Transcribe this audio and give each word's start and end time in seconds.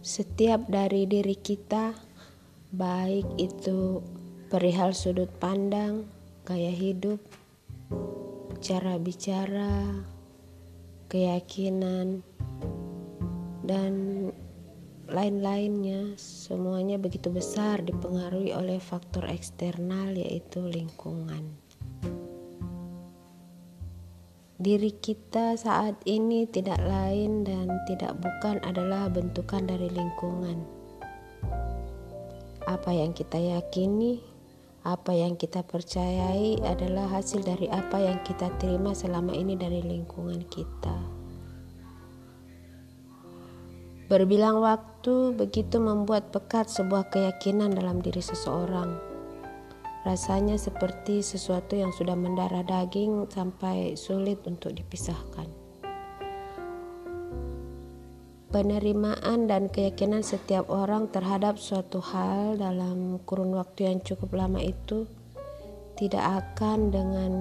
Setiap 0.00 0.64
dari 0.64 1.04
diri 1.04 1.36
kita, 1.36 1.92
baik 2.72 3.36
itu 3.36 4.00
perihal 4.48 4.96
sudut 4.96 5.28
pandang, 5.36 6.08
gaya 6.48 6.72
hidup, 6.72 7.20
cara 8.64 8.96
bicara, 8.96 10.00
keyakinan, 11.12 12.24
dan 13.60 13.94
lain-lainnya, 15.04 16.16
semuanya 16.16 16.96
begitu 16.96 17.28
besar 17.28 17.84
dipengaruhi 17.84 18.56
oleh 18.56 18.80
faktor 18.80 19.28
eksternal, 19.28 20.16
yaitu 20.16 20.64
lingkungan. 20.64 21.60
Diri 24.60 24.92
kita 24.92 25.56
saat 25.56 26.04
ini 26.04 26.44
tidak 26.44 26.84
lain 26.84 27.48
dan 27.48 27.80
tidak 27.88 28.12
bukan 28.20 28.60
adalah 28.60 29.08
bentukan 29.08 29.64
dari 29.64 29.88
lingkungan. 29.88 30.60
Apa 32.68 32.92
yang 32.92 33.16
kita 33.16 33.40
yakini, 33.40 34.20
apa 34.84 35.16
yang 35.16 35.40
kita 35.40 35.64
percayai 35.64 36.60
adalah 36.60 37.08
hasil 37.08 37.40
dari 37.40 37.72
apa 37.72 38.04
yang 38.04 38.20
kita 38.20 38.52
terima 38.60 38.92
selama 38.92 39.32
ini 39.32 39.56
dari 39.56 39.80
lingkungan 39.80 40.44
kita. 40.52 41.08
Berbilang 44.12 44.60
waktu 44.60 45.40
begitu 45.40 45.80
membuat 45.80 46.36
pekat 46.36 46.68
sebuah 46.68 47.08
keyakinan 47.08 47.72
dalam 47.72 48.04
diri 48.04 48.20
seseorang 48.20 49.09
Rasanya 50.00 50.56
seperti 50.56 51.20
sesuatu 51.20 51.76
yang 51.76 51.92
sudah 51.92 52.16
mendarah 52.16 52.64
daging 52.64 53.28
sampai 53.28 54.00
sulit 54.00 54.40
untuk 54.48 54.72
dipisahkan. 54.72 55.44
Penerimaan 58.50 59.46
dan 59.46 59.68
keyakinan 59.70 60.24
setiap 60.26 60.72
orang 60.72 61.12
terhadap 61.12 61.60
suatu 61.60 62.02
hal 62.02 62.58
dalam 62.58 63.20
kurun 63.22 63.54
waktu 63.54 63.92
yang 63.92 64.02
cukup 64.02 64.34
lama 64.34 64.58
itu 64.58 65.06
tidak 65.94 66.24
akan 66.48 66.90
dengan 66.90 67.32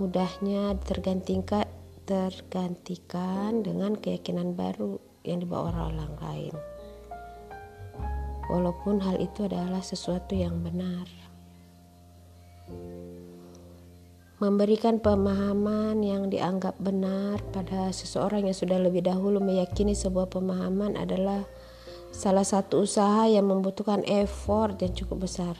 mudahnya 0.00 0.78
tergantikan 0.86 1.66
tergantikan 2.06 3.62
dengan 3.66 3.98
keyakinan 3.98 4.54
baru 4.54 5.02
yang 5.26 5.42
dibawa 5.42 5.90
orang 5.90 6.14
lain. 6.22 6.54
Walaupun 8.50 9.02
hal 9.02 9.18
itu 9.22 9.46
adalah 9.46 9.82
sesuatu 9.82 10.34
yang 10.34 10.62
benar. 10.62 11.31
Memberikan 14.42 14.98
pemahaman 14.98 16.02
yang 16.02 16.26
dianggap 16.26 16.74
benar 16.82 17.38
pada 17.54 17.94
seseorang 17.94 18.50
yang 18.50 18.58
sudah 18.58 18.82
lebih 18.82 19.06
dahulu 19.06 19.38
meyakini 19.38 19.94
sebuah 19.94 20.26
pemahaman 20.26 20.98
adalah 20.98 21.46
salah 22.10 22.42
satu 22.42 22.82
usaha 22.82 23.30
yang 23.30 23.46
membutuhkan 23.46 24.02
effort 24.02 24.82
yang 24.82 24.92
cukup 24.92 25.30
besar. 25.30 25.54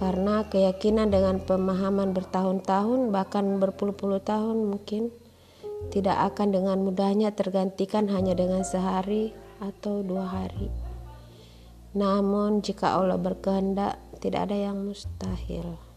Karena 0.00 0.48
keyakinan 0.48 1.12
dengan 1.12 1.44
pemahaman 1.44 2.16
bertahun-tahun, 2.16 3.12
bahkan 3.12 3.60
berpuluh-puluh 3.60 4.24
tahun 4.24 4.64
mungkin 4.64 5.12
tidak 5.92 6.32
akan 6.32 6.56
dengan 6.56 6.80
mudahnya 6.80 7.36
tergantikan 7.36 8.08
hanya 8.08 8.32
dengan 8.32 8.64
sehari 8.64 9.36
atau 9.60 10.00
dua 10.00 10.24
hari. 10.24 10.72
Namun, 11.92 12.64
jika 12.64 12.96
Allah 12.96 13.20
berkehendak, 13.20 14.00
tidak 14.20 14.52
ada 14.52 14.56
yang 14.70 14.76
mustahil. 14.84 15.89